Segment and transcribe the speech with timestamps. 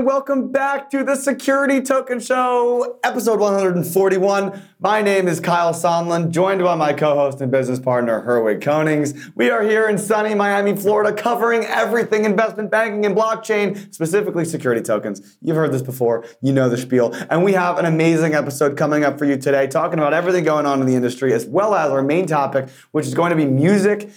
[0.00, 4.62] And welcome back to the Security Token Show, episode 141.
[4.78, 9.30] My name is Kyle Sonlin, joined by my co host and business partner, Herwig Konings.
[9.34, 14.80] We are here in sunny Miami, Florida, covering everything investment banking and blockchain, specifically security
[14.80, 15.36] tokens.
[15.42, 17.12] You've heard this before, you know the spiel.
[17.28, 20.64] And we have an amazing episode coming up for you today, talking about everything going
[20.64, 23.44] on in the industry, as well as our main topic, which is going to be
[23.44, 24.08] music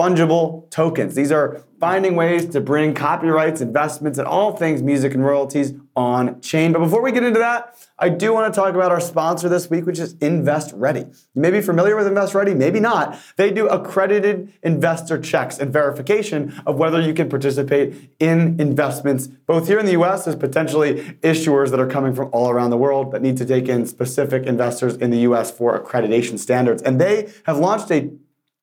[0.00, 1.14] fungible tokens.
[1.14, 6.40] These are finding ways to bring copyrights, investments, and all things music and royalties on
[6.40, 6.72] chain.
[6.72, 9.68] But before we get into that, I do want to talk about our sponsor this
[9.68, 11.00] week, which is Invest Ready.
[11.00, 13.18] You may be familiar with Invest Ready, maybe not.
[13.36, 19.68] They do accredited investor checks and verification of whether you can participate in investments, both
[19.68, 23.12] here in the US as potentially issuers that are coming from all around the world
[23.12, 26.80] that need to take in specific investors in the US for accreditation standards.
[26.80, 28.10] And they have launched a,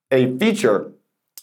[0.09, 0.93] a feature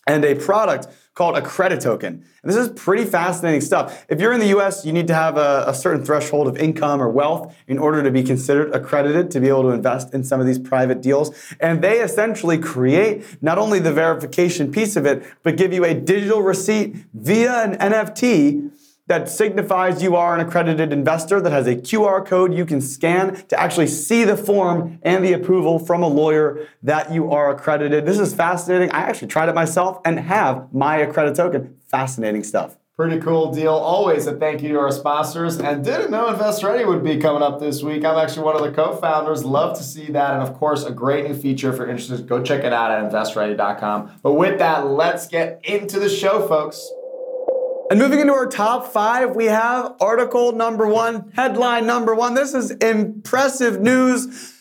[0.06, 2.24] and a product called a credit token.
[2.42, 4.05] And this is pretty fascinating stuff.
[4.08, 7.00] If you're in the US, you need to have a, a, certain threshold of income
[7.00, 10.41] or wealth in order to be considered accredited to be able to invest in some
[10.41, 11.32] of these private deals.
[11.60, 15.94] And they essentially create not only the verification piece of it, but give you a
[15.94, 18.72] digital receipt via an NFT
[19.06, 23.36] that signifies you are an accredited investor that has a QR code you can scan
[23.48, 28.06] to actually see the form and the approval from a lawyer that you are accredited.
[28.06, 28.91] This is fascinating.
[28.92, 31.77] I actually tried it myself and have my accredited token.
[31.86, 32.78] Fascinating stuff.
[32.97, 33.72] Pretty cool deal.
[33.72, 35.58] Always a thank you to our sponsors.
[35.58, 38.04] And didn't know Invest Ready would be coming up this week.
[38.04, 39.44] I'm actually one of the co-founders.
[39.44, 40.34] Love to see that.
[40.34, 42.26] And of course, a great new feature if you're interested.
[42.28, 44.20] Go check it out at investready.com.
[44.22, 46.88] But with that, let's get into the show, folks.
[47.91, 52.34] And moving into our top five, we have article number one, headline number one.
[52.34, 54.53] This is impressive news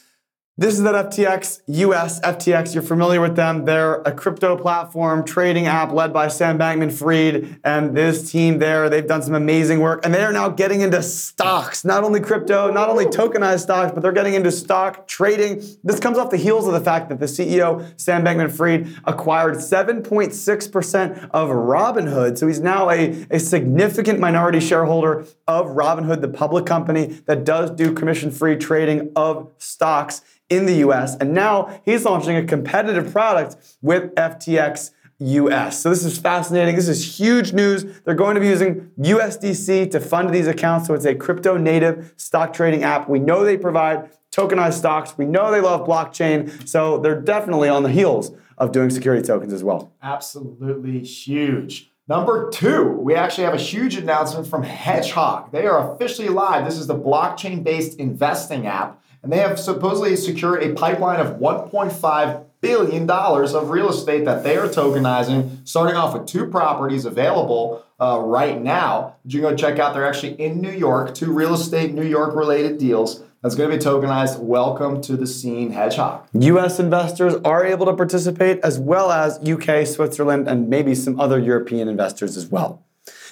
[0.55, 2.19] this is that FTX US.
[2.19, 3.65] FTX, you're familiar with them.
[3.65, 8.87] They're a crypto platform, trading app led by Sam Bankman Fried and this team there.
[8.87, 12.71] They've done some amazing work and they are now getting into stocks, not only crypto,
[12.71, 15.63] not only tokenized stocks, but they're getting into stock trading.
[15.83, 19.55] This comes off the heels of the fact that the CEO, Sam Bankman Fried, acquired
[19.55, 22.37] 7.6% of Robinhood.
[22.37, 27.71] So he's now a, a significant minority shareholder of Robinhood, the public company that does
[27.71, 30.21] do commission free trading of stocks
[30.55, 31.15] in the US.
[31.15, 35.81] And now he's launching a competitive product with FTX US.
[35.81, 36.75] So this is fascinating.
[36.75, 37.85] This is huge news.
[38.01, 40.87] They're going to be using USDC to fund these accounts.
[40.87, 43.07] So it's a crypto native stock trading app.
[43.07, 45.17] We know they provide tokenized stocks.
[45.17, 46.67] We know they love blockchain.
[46.67, 49.93] So they're definitely on the heels of doing security tokens as well.
[50.01, 51.91] Absolutely huge.
[52.07, 55.53] Number two, we actually have a huge announcement from Hedgehog.
[55.53, 56.65] They are officially live.
[56.65, 61.37] This is the blockchain based investing app and they have supposedly secured a pipeline of
[61.37, 67.05] 1.5 billion dollars of real estate that they are tokenizing, starting off with two properties
[67.05, 69.15] available uh, right now.
[69.25, 69.93] You can go check out.
[69.93, 73.23] They're actually in New York, two real estate New York related deals.
[73.41, 74.39] That's going to be tokenized.
[74.39, 76.25] Welcome to the scene, Hedgehog.
[76.33, 81.39] US investors are able to participate, as well as UK, Switzerland, and maybe some other
[81.39, 82.85] European investors as well.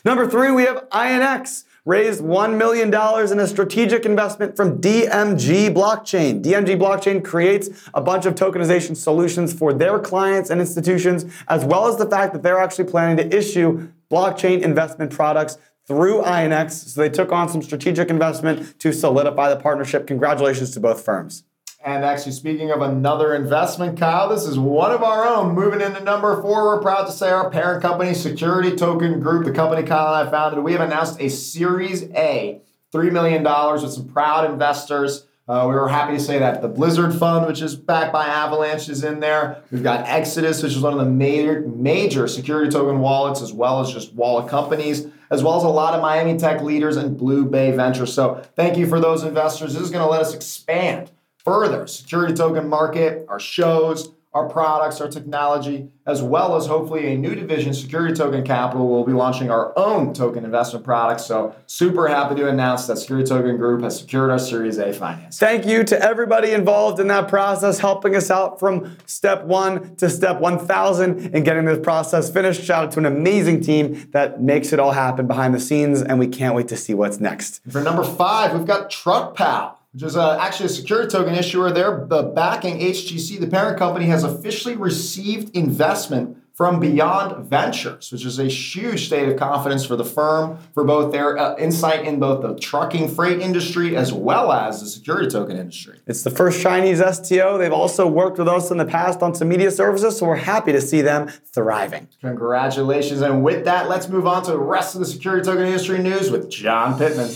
[0.04, 6.44] Number three, we have INX raised $1 million in a strategic investment from DMG Blockchain.
[6.44, 11.88] DMG Blockchain creates a bunch of tokenization solutions for their clients and institutions, as well
[11.88, 16.72] as the fact that they're actually planning to issue blockchain investment products through INX.
[16.72, 20.06] So they took on some strategic investment to solidify the partnership.
[20.06, 21.44] Congratulations to both firms.
[21.84, 25.56] And actually, speaking of another investment, Kyle, this is one of our own.
[25.56, 29.52] Moving into number four, we're proud to say our parent company, Security Token Group, the
[29.52, 32.62] company Kyle and I founded, we have announced a Series A,
[32.94, 33.44] $3 million
[33.82, 35.26] with some proud investors.
[35.48, 38.88] Uh, we were happy to say that the Blizzard Fund, which is backed by Avalanche,
[38.88, 39.64] is in there.
[39.72, 43.82] We've got Exodus, which is one of the major, major security token wallets, as well
[43.82, 47.44] as just wallet companies, as well as a lot of Miami tech leaders and Blue
[47.44, 48.14] Bay Ventures.
[48.14, 49.74] So thank you for those investors.
[49.74, 51.10] This is going to let us expand
[51.44, 57.18] further security token market, our shows, our products, our technology, as well as hopefully a
[57.18, 58.88] new division, Security Token Capital.
[58.88, 61.26] We'll be launching our own token investment products.
[61.26, 65.38] So, super happy to announce that Security Token Group has secured our Series A finance.
[65.38, 70.10] Thank you to everybody involved in that process, helping us out from step one to
[70.10, 72.64] step 1000 and getting this process finished.
[72.64, 76.20] Shout out to an amazing team that makes it all happen behind the scenes, and
[76.20, 77.62] we can't wait to see what's next.
[77.70, 81.72] For number five, we've got Truck Trucpal which is uh, actually a security token issuer.
[81.72, 83.40] They're the backing HGC.
[83.40, 89.28] the parent company, has officially received investment from Beyond Ventures, which is a huge state
[89.28, 93.40] of confidence for the firm, for both their uh, insight in both the trucking freight
[93.40, 96.00] industry as well as the security token industry.
[96.06, 97.58] It's the first Chinese STO.
[97.58, 100.72] They've also worked with us in the past on some media services, so we're happy
[100.72, 102.08] to see them thriving.
[102.22, 103.22] Congratulations.
[103.22, 106.30] And with that, let's move on to the rest of the security token industry news
[106.30, 107.32] with John Pittman.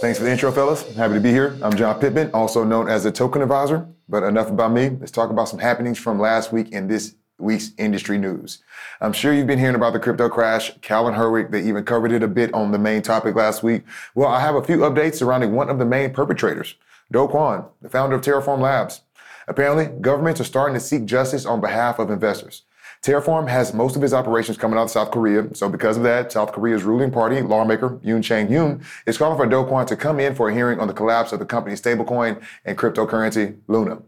[0.00, 0.94] Thanks for the intro, fellas.
[0.94, 1.58] Happy to be here.
[1.60, 3.88] I'm John Pittman, also known as the Token Advisor.
[4.08, 4.90] But enough about me.
[4.90, 8.62] Let's talk about some happenings from last week in this week's industry news.
[9.00, 10.72] I'm sure you've been hearing about the crypto crash.
[10.82, 13.82] Kyle and Herwig, they even covered it a bit on the main topic last week.
[14.14, 16.76] Well, I have a few updates surrounding one of the main perpetrators,
[17.10, 19.00] Do Kwon, the founder of Terraform Labs.
[19.48, 22.62] Apparently, governments are starting to seek justice on behalf of investors.
[23.02, 25.54] Terraform has most of its operations coming out of South Korea.
[25.54, 29.64] So because of that, South Korea's ruling party, lawmaker Yoon Chang-hyun, is calling for Do
[29.64, 32.76] Kwon to come in for a hearing on the collapse of the company's stablecoin and
[32.76, 34.02] cryptocurrency, Luna.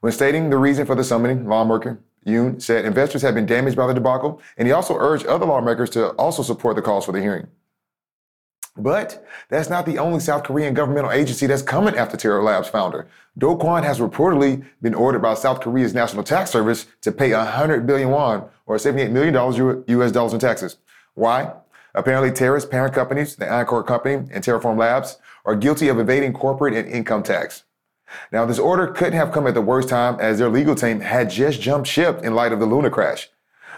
[0.00, 3.86] When stating the reason for the summoning, lawmaker Yoon said investors have been damaged by
[3.86, 7.20] the debacle, and he also urged other lawmakers to also support the calls for the
[7.20, 7.48] hearing.
[8.78, 13.08] But that's not the only South Korean governmental agency that's coming after Terra Labs founder.
[13.36, 17.86] Do Kwon has reportedly been ordered by South Korea's National Tax Service to pay 100
[17.86, 20.76] billion won, or $78 million US dollars in taxes.
[21.14, 21.52] Why?
[21.94, 26.74] Apparently, Terra's parent companies, the Encore Company and Terraform Labs, are guilty of evading corporate
[26.74, 27.64] and income tax.
[28.30, 31.30] Now, this order couldn't have come at the worst time as their legal team had
[31.30, 33.28] just jumped ship in light of the Luna crash.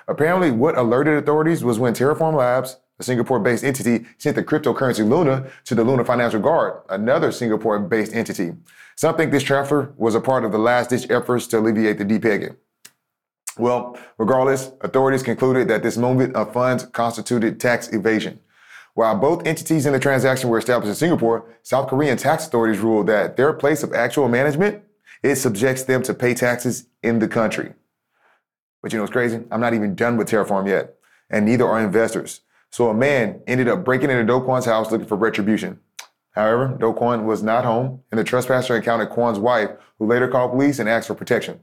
[0.06, 5.50] Apparently, what alerted authorities was when Terraform Labs, a Singapore-based entity, sent the cryptocurrency Luna
[5.64, 8.52] to the Luna Foundation Guard, another Singapore-based entity.
[8.94, 12.56] Some think this transfer was a part of the last-ditch efforts to alleviate the depegging.
[13.58, 18.40] Well, regardless, authorities concluded that this movement of funds constituted tax evasion.
[18.94, 23.06] While both entities in the transaction were established in Singapore, South Korean tax authorities ruled
[23.06, 24.82] that their place of actual management,
[25.22, 27.72] it subjects them to pay taxes in the country.
[28.82, 29.40] But you know what's crazy?
[29.50, 30.96] I'm not even done with Terraform yet,
[31.30, 32.40] and neither are investors.
[32.70, 35.80] So a man ended up breaking into Do Kwon's house looking for retribution.
[36.32, 40.52] However, Do Kwon was not home, and the trespasser encountered Kwon's wife, who later called
[40.52, 41.60] police and asked for protection.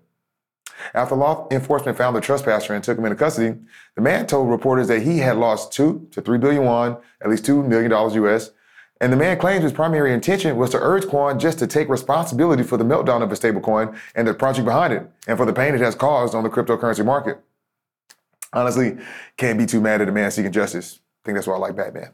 [0.94, 3.58] After law enforcement found the trespasser and took him into custody,
[3.96, 7.46] the man told reporters that he had lost two to three billion won, at least
[7.46, 8.52] two million dollars US,
[9.00, 12.64] and the man claims his primary intention was to urge Kwon just to take responsibility
[12.64, 15.76] for the meltdown of his stablecoin and the project behind it, and for the pain
[15.76, 17.40] it has caused on the cryptocurrency market.
[18.54, 18.98] Honestly,
[19.38, 21.00] can't be too mad at a man seeking justice.
[21.00, 22.12] I think that's why I like Batman.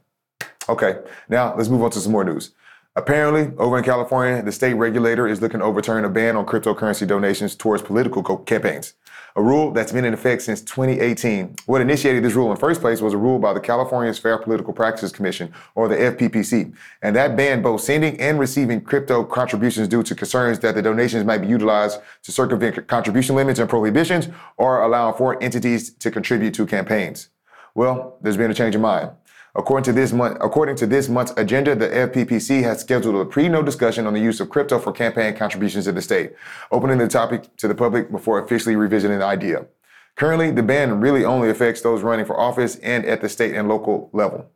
[0.67, 0.99] Okay,
[1.29, 2.51] now let's move on to some more news.
[2.95, 7.07] Apparently, over in California, the state regulator is looking to overturn a ban on cryptocurrency
[7.07, 8.93] donations towards political campaigns,
[9.35, 11.55] a rule that's been in effect since 2018.
[11.65, 14.37] What initiated this rule in the first place was a rule by the California's Fair
[14.37, 19.87] Political Practices Commission, or the FPPC, and that banned both sending and receiving crypto contributions
[19.87, 24.29] due to concerns that the donations might be utilized to circumvent contribution limits and prohibitions
[24.57, 27.29] or allowing foreign entities to contribute to campaigns.
[27.75, 29.11] Well, there's been a change of mind.
[29.55, 33.61] According to this month, according to this month's agenda, the FPPC has scheduled a pre-no
[33.61, 36.33] discussion on the use of crypto for campaign contributions in the state,
[36.71, 39.67] opening the topic to the public before officially revisiting the idea.
[40.15, 43.67] Currently, the ban really only affects those running for office and at the state and
[43.67, 44.49] local level.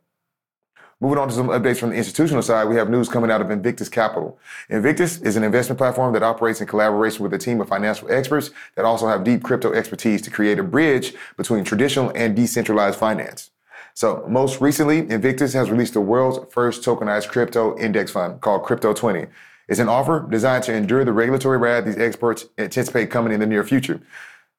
[1.00, 3.52] Moving on to some updates from the institutional side, we have news coming out of
[3.52, 4.36] Invictus Capital.
[4.68, 8.50] Invictus is an investment platform that operates in collaboration with a team of financial experts
[8.74, 13.50] that also have deep crypto expertise to create a bridge between traditional and decentralized finance.
[13.98, 18.94] So most recently, Invictus has released the world's first tokenized crypto index fund called Crypto
[18.94, 19.26] 20.
[19.68, 23.46] It's an offer designed to endure the regulatory wrath these experts anticipate coming in the
[23.46, 24.00] near future.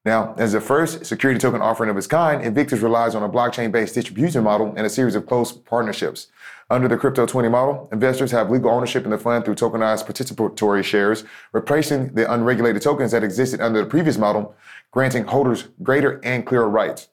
[0.04, 3.96] Now, as the first security token offering of its kind, Invictus relies on a blockchain-based
[3.96, 6.28] distribution model and a series of close partnerships.
[6.70, 10.84] Under the Crypto 20 model, investors have legal ownership in the fund through tokenized participatory
[10.84, 14.54] shares, replacing the unregulated tokens that existed under the previous model,
[14.92, 17.08] granting holders greater and clearer rights.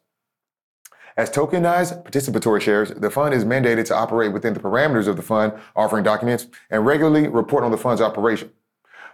[1.17, 5.23] As tokenized participatory shares, the fund is mandated to operate within the parameters of the
[5.23, 8.51] fund offering documents and regularly report on the fund's operation.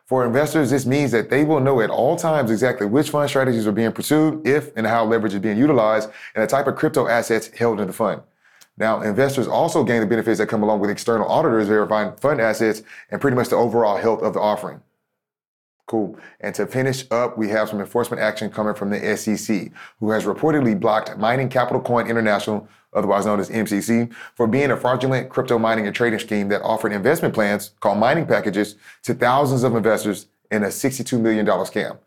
[0.06, 3.68] For investors, this means that they will know at all times exactly which fund strategies
[3.68, 7.06] are being pursued, if and how leverage is being utilized, and the type of crypto
[7.06, 8.20] assets held in the fund.
[8.76, 12.82] Now, investors also gain the benefits that come along with external auditors verifying fund assets
[13.10, 14.80] and pretty much the overall health of the offering.
[15.92, 16.18] Cool.
[16.40, 19.70] And to finish up, we have some enforcement action coming from the SEC,
[20.00, 24.76] who has reportedly blocked Mining Capital Coin International, otherwise known as MCC, for being a
[24.78, 29.64] fraudulent crypto mining and trading scheme that offered investment plans called mining packages to thousands
[29.64, 31.98] of investors in a $62 million scam.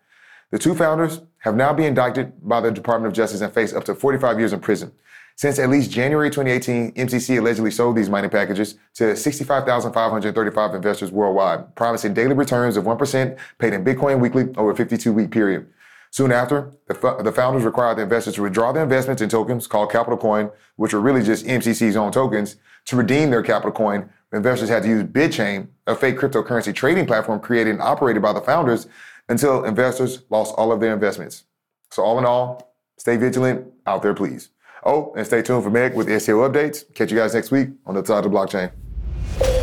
[0.50, 3.84] The two founders have now been indicted by the Department of Justice and face up
[3.84, 4.94] to 45 years in prison.
[5.38, 11.76] Since at least January 2018, MCC allegedly sold these mining packages to 65,535 investors worldwide,
[11.76, 15.68] promising daily returns of 1% paid in Bitcoin weekly over a 52 week period.
[16.10, 19.92] Soon after, the, the, founders required the investors to withdraw their investments in tokens called
[19.92, 22.56] Capital Coin, which were really just MCC's own tokens.
[22.86, 27.42] To redeem their Capital Coin, investors had to use BitChain, a fake cryptocurrency trading platform
[27.42, 28.88] created and operated by the founders,
[29.28, 31.44] until investors lost all of their investments.
[31.92, 34.52] So, all in all, stay vigilant out there, please.
[34.88, 36.94] Oh, and stay tuned for Meg with STO updates.
[36.94, 38.72] Catch you guys next week on the side of the blockchain.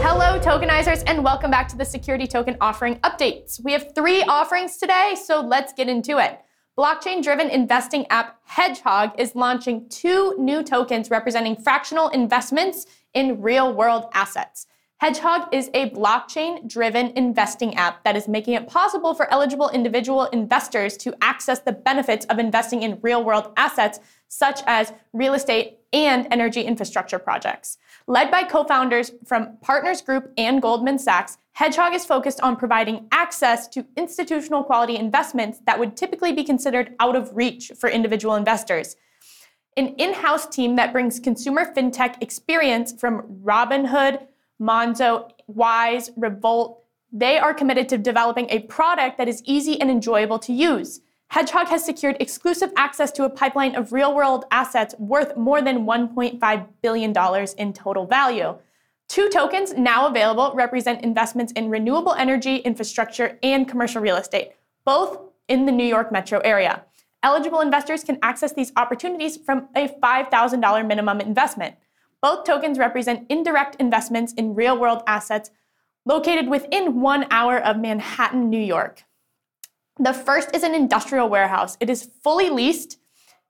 [0.02, 3.62] Hello, tokenizers, and welcome back to the Security Token Offering Updates.
[3.62, 6.40] We have three offerings today, so let's get into it.
[6.76, 13.72] Blockchain driven investing app Hedgehog is launching two new tokens representing fractional investments in real
[13.72, 14.66] world assets.
[15.02, 20.26] Hedgehog is a blockchain driven investing app that is making it possible for eligible individual
[20.26, 24.00] investors to access the benefits of investing in real world assets
[24.32, 27.76] such as real estate and energy infrastructure projects.
[28.06, 33.08] Led by co founders from Partners Group and Goldman Sachs, Hedgehog is focused on providing
[33.12, 38.34] access to institutional quality investments that would typically be considered out of reach for individual
[38.34, 38.96] investors.
[39.76, 44.26] An in house team that brings consumer fintech experience from Robinhood,
[44.58, 46.78] Monzo, Wise, Revolut,
[47.12, 51.02] they are committed to developing a product that is easy and enjoyable to use.
[51.32, 55.86] Hedgehog has secured exclusive access to a pipeline of real world assets worth more than
[55.86, 58.54] $1.5 billion in total value.
[59.08, 64.52] Two tokens now available represent investments in renewable energy, infrastructure, and commercial real estate,
[64.84, 66.84] both in the New York metro area.
[67.22, 71.76] Eligible investors can access these opportunities from a $5,000 minimum investment.
[72.20, 75.50] Both tokens represent indirect investments in real world assets
[76.04, 79.04] located within one hour of Manhattan, New York.
[80.02, 81.76] The first is an industrial warehouse.
[81.78, 82.98] It is fully leased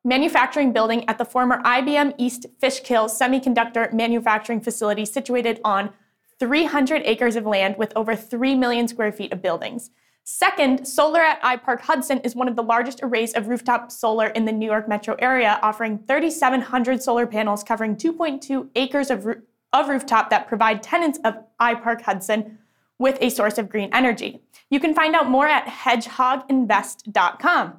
[0.04, 5.94] manufacturing building at the former IBM East Fishkill semiconductor manufacturing facility situated on
[6.38, 9.92] 300 acres of land with over 3 million square feet of buildings.
[10.24, 14.44] Second, solar at iPark Hudson is one of the largest arrays of rooftop solar in
[14.44, 19.26] the New York metro area, offering 3,700 solar panels covering 2.2 acres of,
[19.72, 22.58] of rooftop that provide tenants of iPark Hudson
[23.02, 24.40] with a source of green energy.
[24.70, 27.78] You can find out more at hedgehoginvest.com.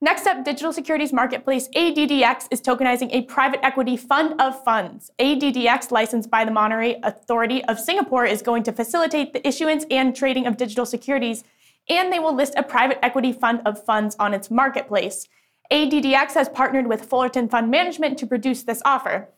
[0.00, 5.10] Next up, digital securities marketplace ADDX is tokenizing a private equity fund of funds.
[5.18, 10.14] ADDX, licensed by the Monetary Authority of Singapore, is going to facilitate the issuance and
[10.14, 11.42] trading of digital securities
[11.88, 15.28] and they will list a private equity fund of funds on its marketplace.
[15.72, 19.28] ADDX has partnered with Fullerton Fund Management to produce this offer.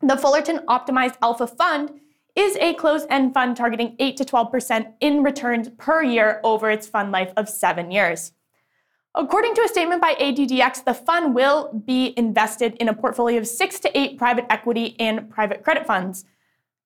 [0.00, 2.00] The Fullerton Optimized Alpha Fund
[2.34, 6.86] is a closed end fund targeting 8 to 12% in returns per year over its
[6.86, 8.32] fund life of seven years.
[9.14, 13.46] According to a statement by ADDX, the fund will be invested in a portfolio of
[13.46, 16.24] six to eight private equity and private credit funds.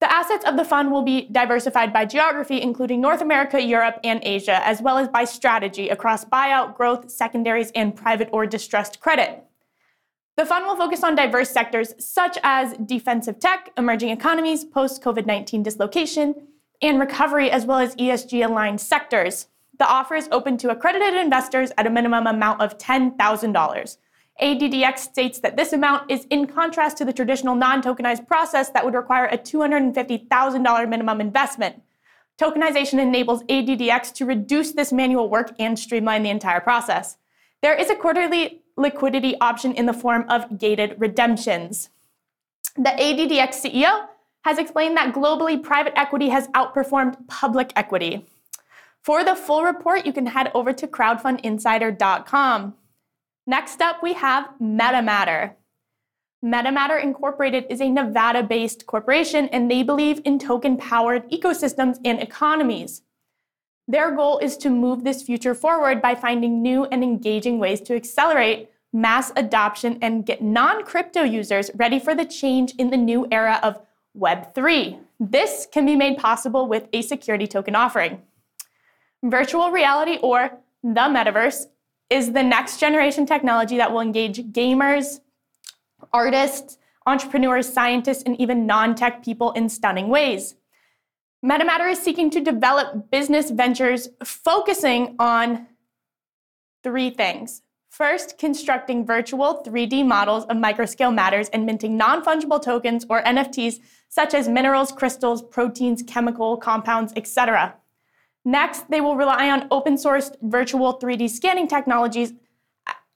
[0.00, 4.20] The assets of the fund will be diversified by geography, including North America, Europe, and
[4.24, 9.44] Asia, as well as by strategy across buyout, growth, secondaries, and private or distressed credit.
[10.36, 15.24] The fund will focus on diverse sectors such as defensive tech, emerging economies, post COVID
[15.24, 16.34] 19 dislocation,
[16.82, 19.48] and recovery, as well as ESG aligned sectors.
[19.78, 23.96] The offer is open to accredited investors at a minimum amount of $10,000.
[24.42, 28.84] ADDX states that this amount is in contrast to the traditional non tokenized process that
[28.84, 31.82] would require a $250,000 minimum investment.
[32.38, 37.16] Tokenization enables ADDX to reduce this manual work and streamline the entire process.
[37.62, 41.90] There is a quarterly liquidity option in the form of gated redemptions.
[42.76, 44.06] The ADDX CEO
[44.44, 48.26] has explained that globally private equity has outperformed public equity.
[49.02, 52.74] For the full report, you can head over to crowdfundinsider.com.
[53.46, 55.52] Next up, we have MetaMatter.
[56.44, 62.20] MetaMatter Incorporated is a Nevada based corporation and they believe in token powered ecosystems and
[62.20, 63.02] economies.
[63.88, 67.94] Their goal is to move this future forward by finding new and engaging ways to
[67.94, 73.26] accelerate mass adoption and get non crypto users ready for the change in the new
[73.30, 73.80] era of
[74.18, 74.98] Web3.
[75.20, 78.22] This can be made possible with a security token offering.
[79.22, 81.66] Virtual reality or the metaverse
[82.10, 85.20] is the next generation technology that will engage gamers,
[86.12, 90.56] artists, entrepreneurs, scientists, and even non tech people in stunning ways.
[91.44, 95.66] MetaMatter is seeking to develop business ventures focusing on
[96.82, 97.62] three things.
[97.90, 103.80] First, constructing virtual 3D models of microscale matters and minting non fungible tokens or NFTs
[104.08, 107.74] such as minerals, crystals, proteins, chemical compounds, etc.
[108.44, 112.32] Next, they will rely on open sourced virtual 3D scanning technologies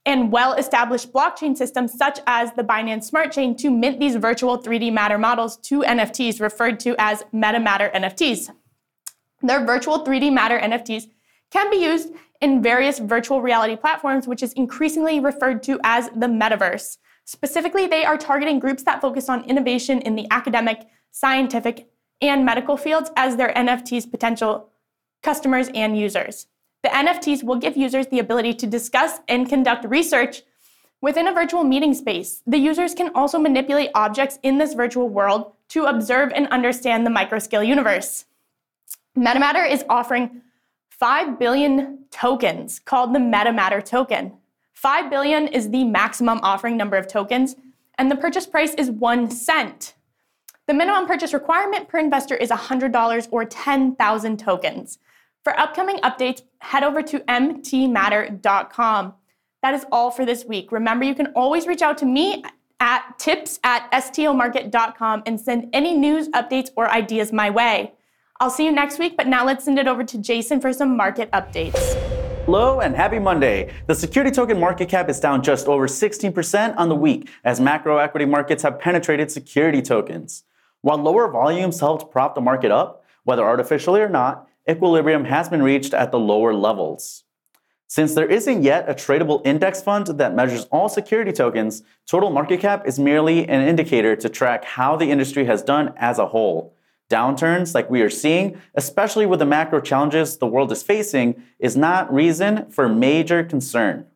[0.07, 4.59] and well established blockchain systems such as the Binance Smart Chain to mint these virtual
[4.59, 8.51] 3D matter models to NFTs referred to as MetaMatter NFTs.
[9.43, 11.05] Their virtual 3D matter NFTs
[11.51, 16.27] can be used in various virtual reality platforms, which is increasingly referred to as the
[16.27, 16.97] metaverse.
[17.25, 21.89] Specifically, they are targeting groups that focus on innovation in the academic, scientific,
[22.21, 24.71] and medical fields as their NFTs potential
[25.23, 26.47] customers and users.
[26.83, 30.43] The NFTs will give users the ability to discuss and conduct research
[31.01, 32.43] within a virtual meeting space.
[32.47, 37.11] The users can also manipulate objects in this virtual world to observe and understand the
[37.11, 38.25] microscale universe.
[39.17, 40.43] MetaMatter is offering
[40.89, 44.33] 5 billion tokens called the MetaMatter token.
[44.73, 47.57] 5 billion is the maximum offering number of tokens,
[47.99, 49.95] and the purchase price is 1 cent.
[50.67, 54.99] The minimum purchase requirement per investor is $100 or 10,000 tokens.
[55.43, 59.15] For upcoming updates, head over to mtmatter.com.
[59.63, 60.71] That is all for this week.
[60.71, 62.45] Remember, you can always reach out to me
[62.79, 67.93] at tips at stomarket.com and send any news, updates, or ideas my way.
[68.39, 70.95] I'll see you next week, but now let's send it over to Jason for some
[70.95, 71.79] market updates.
[72.45, 73.73] Hello and happy Monday.
[73.87, 77.97] The security token market cap is down just over 16% on the week as macro
[77.97, 80.45] equity markets have penetrated security tokens.
[80.83, 85.63] While lower volumes helped prop the market up, whether artificially or not, equilibrium has been
[85.63, 87.25] reached at the lower levels.
[87.89, 92.61] Since there isn't yet a tradable index fund that measures all security tokens, total market
[92.61, 96.77] cap is merely an indicator to track how the industry has done as a whole.
[97.11, 101.77] Downturns like we are seeing, especially with the macro challenges the world is facing, is
[101.77, 104.07] not reason for major concern.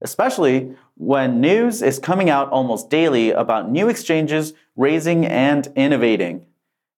[0.00, 6.46] Especially when news is coming out almost daily about new exchanges raising and innovating.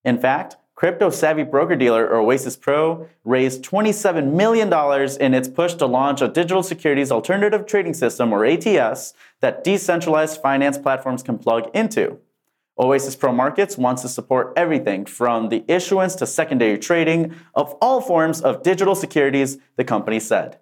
[0.03, 4.67] In fact, crypto savvy broker dealer Oasis Pro raised $27 million
[5.21, 10.41] in its push to launch a digital securities alternative trading system, or ATS, that decentralized
[10.41, 12.17] finance platforms can plug into.
[12.79, 18.01] Oasis Pro Markets wants to support everything from the issuance to secondary trading of all
[18.01, 20.57] forms of digital securities, the company said.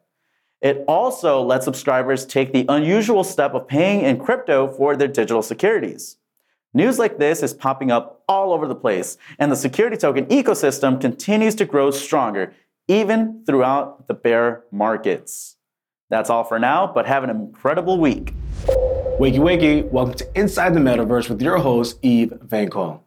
[0.62, 5.42] It also lets subscribers take the unusual step of paying in crypto for their digital
[5.42, 6.18] securities.
[6.72, 11.02] News like this is popping up all over the place, and the security token ecosystem
[11.02, 12.54] continues to grow stronger,
[12.88, 15.58] even throughout the bear markets.
[16.12, 18.36] That's all for now, but have an incredible week.
[19.20, 23.04] Wakey wakey, welcome to Inside the Metaverse with your host, Eve Van Call.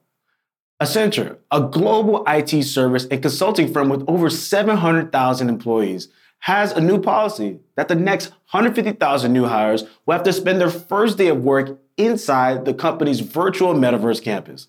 [0.83, 6.09] Accenture, a global IT service and consulting firm with over 700,000 employees,
[6.43, 10.71] has a new policy that the next 150,000 new hires will have to spend their
[10.71, 14.67] first day of work inside the company's virtual metaverse campus.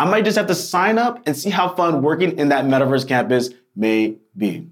[0.00, 3.06] I might just have to sign up and see how fun working in that metaverse
[3.06, 4.68] campus may be.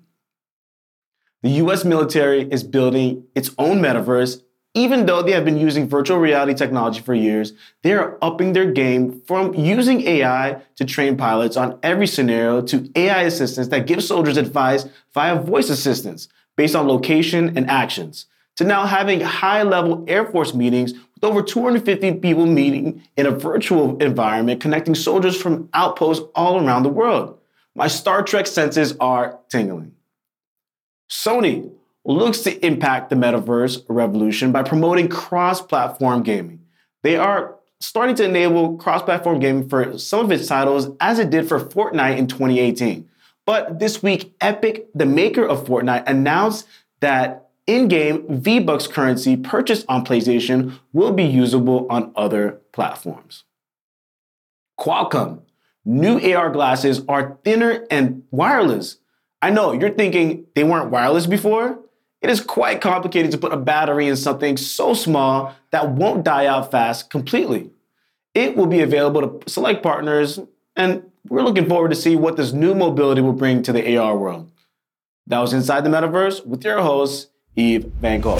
[1.42, 4.42] The US military is building its own metaverse.
[4.74, 8.70] Even though they have been using virtual reality technology for years, they are upping their
[8.70, 14.02] game from using AI to train pilots on every scenario to AI assistants that give
[14.02, 16.28] soldiers advice via voice assistants
[16.60, 21.40] based on location and actions to now having high level Air Force meetings with over
[21.40, 27.38] 250 people meeting in a virtual environment, connecting soldiers from outposts all around the world.
[27.74, 29.94] My Star Trek senses are tingling.
[31.10, 31.72] Sony
[32.04, 36.60] looks to impact the metaverse revolution by promoting cross platform gaming.
[37.02, 41.30] They are starting to enable cross platform gaming for some of its titles, as it
[41.30, 43.08] did for Fortnite in 2018.
[43.46, 46.66] But this week, Epic, the maker of Fortnite, announced
[47.00, 53.44] that in-game V-Bucks currency purchased on PlayStation will be usable on other platforms.
[54.78, 55.42] Qualcomm,
[55.84, 58.98] new AR glasses are thinner and wireless.
[59.42, 61.78] I know you're thinking they weren't wireless before.
[62.22, 66.46] It is quite complicated to put a battery in something so small that won't die
[66.46, 67.70] out fast completely.
[68.34, 70.38] It will be available to select partners,
[70.76, 74.18] and we're looking forward to see what this new mobility will bring to the AR
[74.18, 74.50] world.
[75.28, 78.36] That was Inside the Metaverse with your host, Eve Van Gogh.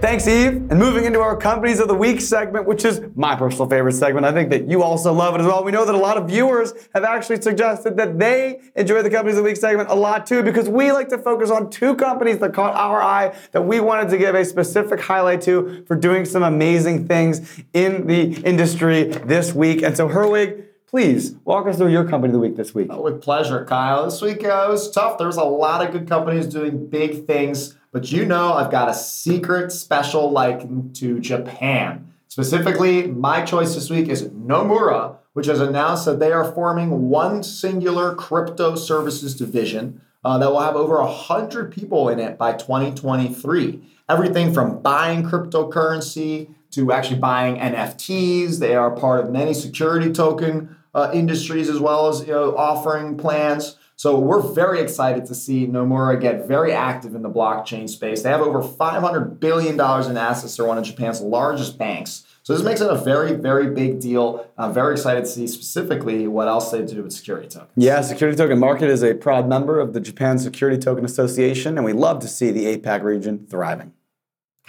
[0.00, 0.54] Thanks, Eve.
[0.70, 4.26] And moving into our Companies of the Week segment, which is my personal favorite segment.
[4.26, 5.62] I think that you also love it as well.
[5.62, 9.36] We know that a lot of viewers have actually suggested that they enjoy the Companies
[9.36, 12.38] of the Week segment a lot too, because we like to focus on two companies
[12.38, 16.24] that caught our eye that we wanted to give a specific highlight to for doing
[16.24, 19.82] some amazing things in the industry this week.
[19.82, 22.88] And so, Herwig, please walk us through your company of the week this week.
[22.90, 24.04] Oh, with pleasure, Kyle.
[24.04, 25.18] This week uh, was tough.
[25.18, 28.88] There was a lot of good companies doing big things, but you know I've got
[28.88, 32.12] a secret special liking to Japan.
[32.26, 37.44] Specifically, my choice this week is Nomura, which has announced that they are forming one
[37.44, 43.80] singular crypto services division uh, that will have over 100 people in it by 2023.
[44.08, 48.58] Everything from buying cryptocurrency to actually buying NFTs.
[48.58, 53.16] They are part of many security token uh, industries as well as you know, offering
[53.16, 53.76] plans.
[53.96, 58.22] So we're very excited to see Nomura get very active in the blockchain space.
[58.22, 60.56] They have over $500 billion in assets.
[60.56, 62.24] They're one of Japan's largest banks.
[62.42, 64.46] So this makes it a very, very big deal.
[64.56, 67.72] I'm very excited to see specifically what else they do with security tokens.
[67.76, 71.84] Yeah, Security Token Market is a proud member of the Japan Security Token Association, and
[71.84, 73.92] we love to see the APAC region thriving.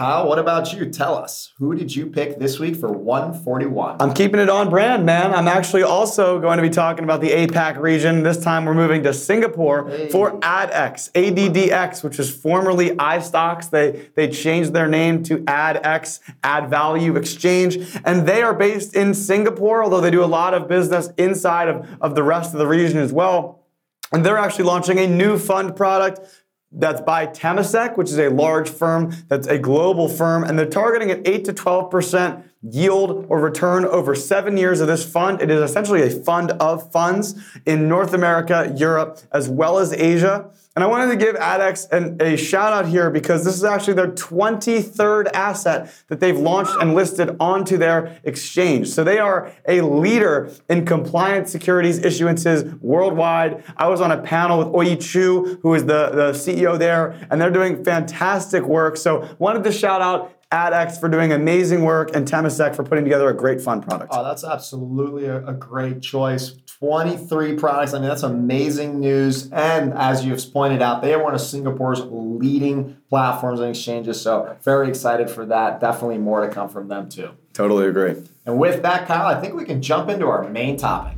[0.02, 0.90] Kyle, what about you?
[0.90, 3.98] Tell us, who did you pick this week for 141?
[4.00, 5.32] I'm keeping it on brand, man.
[5.32, 8.24] I'm actually also going to be talking about the APAC region.
[8.24, 10.10] This time we're moving to Singapore Hey.
[10.10, 13.70] for ADX, ADDX, which is formerly iSTOX.
[13.70, 19.14] They, they changed their name to AdX, Add Value Exchange, and they are based in
[19.14, 22.66] Singapore, although they do a lot of business inside of, of the rest of the
[22.66, 23.60] region as well.
[24.12, 26.20] And they're actually launching a new fund product
[26.72, 31.12] that's by Temasek, which is a large firm that's a global firm, and they're targeting
[31.12, 35.42] an 8 to 12% yield or return over seven years of this fund.
[35.42, 40.52] It is essentially a fund of funds in North America, Europe, as well as Asia.
[40.74, 43.96] And I wanted to give ADX an, a shout out here because this is actually
[43.96, 48.88] their 23rd asset that they've launched and listed onto their exchange.
[48.88, 53.66] So they are a leader in compliant securities issuances worldwide.
[53.76, 57.42] I was on a panel with Oi-Yee Choo, who is the, the CEO there, and
[57.42, 58.96] they're doing fantastic work.
[58.96, 63.30] So wanted to shout out AdX for doing amazing work and Temasek for putting together
[63.30, 64.12] a great fund product.
[64.14, 66.56] Oh, that's absolutely a, a great choice.
[66.80, 67.94] 23 products.
[67.94, 69.52] I mean, that's amazing news.
[69.52, 74.20] And as you've pointed out, they are one of Singapore's leading platforms and exchanges.
[74.20, 75.80] So, very excited for that.
[75.80, 77.32] Definitely more to come from them, too.
[77.54, 78.16] Totally agree.
[78.46, 81.18] And with that, Kyle, I think we can jump into our main topic.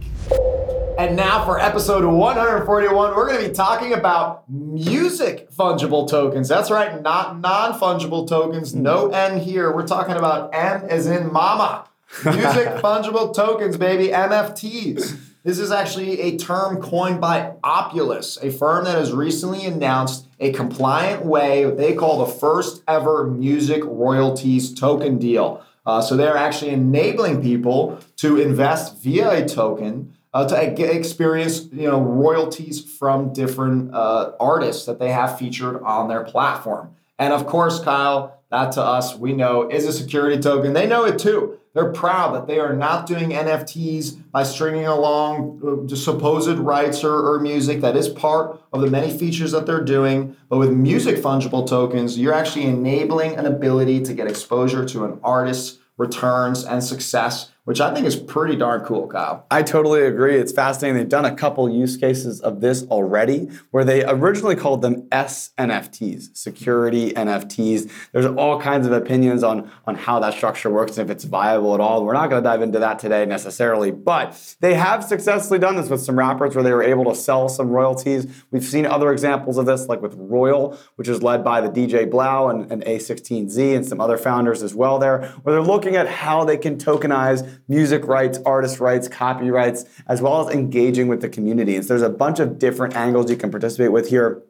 [0.98, 6.48] And now for episode 141, we're going to be talking about music fungible tokens.
[6.48, 8.74] That's right, not non fungible tokens.
[8.76, 9.74] No N here.
[9.74, 11.88] We're talking about M as in mama.
[12.24, 12.42] Music
[12.84, 15.20] fungible tokens, baby, MFTs.
[15.44, 20.54] This is actually a term coined by Opulous, a firm that has recently announced a
[20.54, 25.62] compliant way, they call the first ever music royalties token deal.
[25.86, 31.90] Uh, so they're actually enabling people to invest via a token uh, to experience you
[31.90, 36.96] know royalties from different uh, artists that they have featured on their platform.
[37.20, 40.72] And of course, Kyle, that to us we know is a security token.
[40.72, 41.60] They know it too.
[41.74, 47.04] They're proud that they are not doing NFTs by stringing along uh, the supposed rights
[47.04, 47.82] or, or music.
[47.82, 50.38] That is part of the many features that they're doing.
[50.48, 55.20] But with music fungible tokens, you're actually enabling an ability to get exposure to an
[55.24, 59.46] artist's returns and success, which I think is pretty darn cool, Kyle.
[59.50, 60.36] I totally agree.
[60.36, 60.98] It's fascinating.
[60.98, 66.36] They've done a couple use cases of this already where they originally called them SNFTs,
[66.36, 67.90] security NFTs.
[68.12, 71.74] There's all kinds of opinions on, on how that structure works and if it's viable
[71.74, 72.04] at all.
[72.04, 75.90] We're not going to dive into that today necessarily, but they have successfully done this
[75.90, 78.28] with some rappers where they were able to sell some royalties.
[78.52, 82.10] We've seen other examples of this, like with Royal, which is led by the DJ
[82.10, 86.08] 3LAU and, and A16Z and some other founders as well there, where they're looking at
[86.08, 91.30] how they can tokenize music rights, artist rights, copyrights, as well as engaging with the
[91.30, 91.76] community.
[91.76, 94.44] And so there's a bunch of different angles you can participate with here.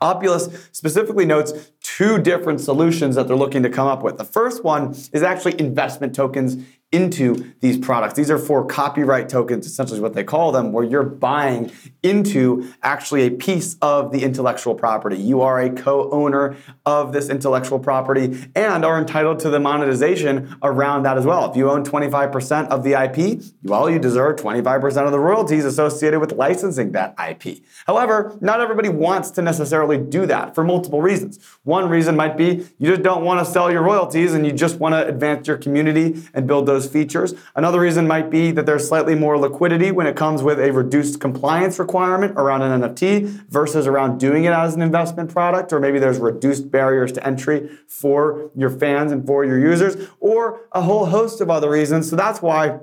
[0.00, 4.18] Opulous specifically notes two different solutions that they're looking to come up with.
[4.18, 8.14] The first one is actually investment tokens into these products.
[8.14, 11.72] These are for copyright tokens, essentially what they call them, where you're buying
[12.04, 15.16] into actually a piece of the intellectual property.
[15.16, 21.02] You are a co-owner of this intellectual property and are entitled to the monetization around
[21.02, 21.50] that as well.
[21.50, 26.20] If you own 25% of the IP, well, you deserve 25% of the royalties associated
[26.20, 27.64] with licensing that IP.
[27.86, 31.40] However, not everybody wants to necessarily do that for multiple reasons.
[31.64, 34.78] One reason might be you just don't want to sell your royalties and you just
[34.78, 37.34] want to advance your community and build those features.
[37.54, 41.20] Another reason might be that there's slightly more liquidity when it comes with a reduced
[41.20, 45.98] compliance requirement around an NFT versus around doing it as an investment product, or maybe
[45.98, 51.06] there's reduced barriers to entry for your fans and for your users, or a whole
[51.06, 52.08] host of other reasons.
[52.08, 52.80] So that's why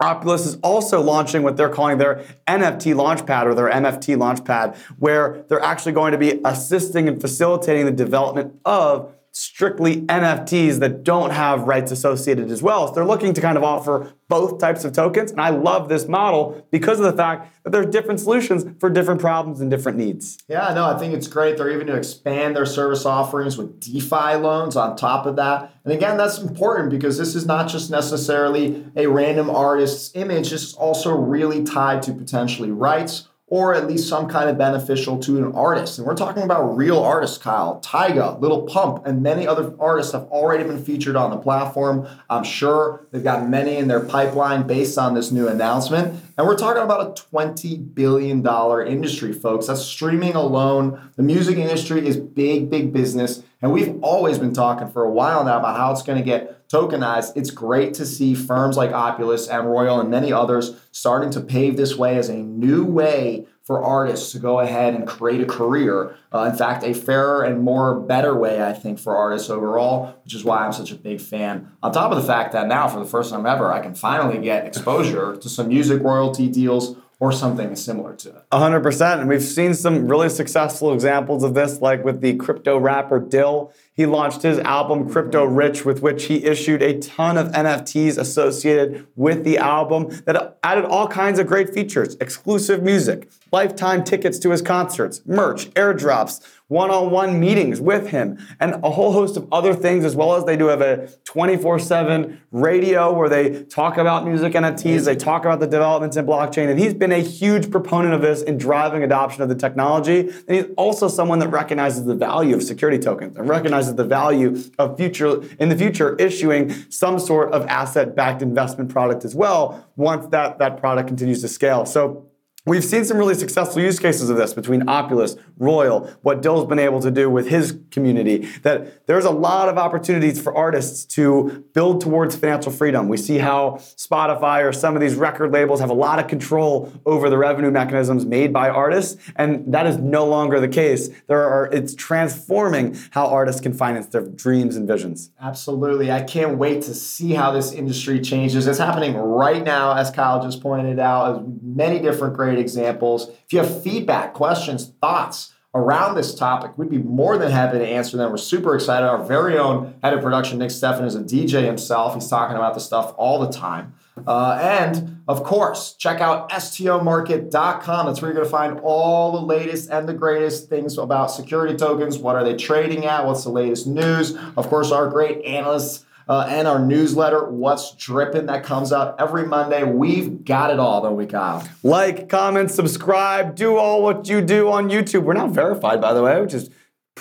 [0.00, 5.44] Opulous is also launching what they're calling their NFT Launchpad or their MFT Launchpad, where
[5.48, 11.30] they're actually going to be assisting and facilitating the development of strictly NFTs that don't
[11.30, 12.86] have rights associated as well.
[12.86, 15.32] So they're looking to kind of offer both types of tokens.
[15.32, 19.20] And I love this model because of the fact that there's different solutions for different
[19.20, 20.38] problems and different needs.
[20.48, 21.58] Yeah, no, I think it's great.
[21.58, 25.74] They're even to expand their service offerings with DeFi loans on top of that.
[25.82, 30.62] And again, that's important because this is not just necessarily a random artist's image, this
[30.62, 35.36] is also really tied to potentially rights or at least some kind of beneficial to
[35.36, 35.98] an artist.
[35.98, 37.78] And we're talking about real artists, Kyle.
[37.84, 42.08] Tyga, Lil Pump, and many other artists have already been featured on the platform.
[42.30, 46.18] I'm sure they've got many in their pipeline based on this new announcement.
[46.38, 48.46] And we're talking about a $20 billion
[48.86, 49.66] industry, folks.
[49.66, 51.10] That's streaming alone.
[51.16, 53.42] The music industry is big, big business.
[53.60, 56.63] And we've always been talking for a while now about how it's going to get
[56.68, 57.32] tokenized.
[57.36, 61.76] It's great to see firms like Opulous and Royal and many others starting to pave
[61.76, 66.16] this way as a new way for artists to go ahead and create a career.
[66.32, 70.34] Uh, in fact, a fairer and more better way, I think, for artists overall, which
[70.34, 71.72] is why I'm such a big fan.
[71.82, 74.38] On top of the fact that now, for the first time ever, I can finally
[74.38, 78.50] get exposure to some music royalty deals or something similar to it.
[78.52, 79.20] 100%.
[79.20, 83.72] And we've seen some really successful examples of this, like with the crypto rapper Dill.
[83.96, 89.06] He launched his album Crypto Rich, with which he issued a ton of NFTs associated
[89.14, 94.50] with the album that added all kinds of great features exclusive music, lifetime tickets to
[94.50, 99.46] his concerts, merch, airdrops, one on one meetings with him, and a whole host of
[99.52, 103.98] other things, as well as they do have a 24 7 radio where they talk
[103.98, 107.70] about music NFTs, they talk about the developments in blockchain, and he's been a huge
[107.70, 110.20] proponent of this in driving adoption of the technology.
[110.48, 114.62] And he's also someone that recognizes the value of security tokens and recognizes the value
[114.78, 119.86] of future, in the future, issuing some sort of asset backed investment product as well
[119.96, 121.84] once that, that product continues to scale.
[121.86, 122.26] So
[122.66, 126.78] We've seen some really successful use cases of this between Opulous, Royal, what Dill's been
[126.78, 128.48] able to do with his community.
[128.62, 133.08] That there's a lot of opportunities for artists to build towards financial freedom.
[133.08, 136.90] We see how Spotify or some of these record labels have a lot of control
[137.04, 141.10] over the revenue mechanisms made by artists, and that is no longer the case.
[141.26, 145.30] There are it's transforming how artists can finance their dreams and visions.
[145.38, 146.10] Absolutely.
[146.10, 148.66] I can't wait to see how this industry changes.
[148.66, 153.28] It's happening right now, as Kyle just pointed out, as many different great great examples.
[153.28, 157.86] If you have feedback, questions, thoughts around this topic, we'd be more than happy to
[157.86, 158.30] answer them.
[158.30, 159.06] We're super excited.
[159.06, 162.14] Our very own head of production, Nick Steffen, is a DJ himself.
[162.14, 163.94] He's talking about this stuff all the time.
[164.24, 168.06] Uh, and of course, check out stomarket.com.
[168.06, 171.74] That's where you're going to find all the latest and the greatest things about security
[171.76, 172.18] tokens.
[172.18, 173.26] What are they trading at?
[173.26, 174.36] What's the latest news?
[174.56, 179.46] Of course, our great analysts uh, and our newsletter, What's Dripping, that comes out every
[179.46, 179.82] Monday.
[179.84, 181.66] We've got it all, don't we, Kyle?
[181.82, 185.24] Like, comment, subscribe, do all what you do on YouTube.
[185.24, 186.70] We're now verified, by the way, which is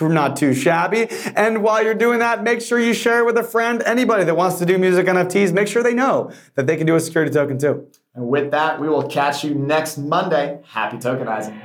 [0.02, 1.08] not too shabby.
[1.36, 3.82] And while you're doing that, make sure you share it with a friend.
[3.86, 6.96] Anybody that wants to do music NFTs, make sure they know that they can do
[6.96, 7.88] a security token too.
[8.16, 10.60] And with that, we will catch you next Monday.
[10.66, 11.60] Happy tokenizing.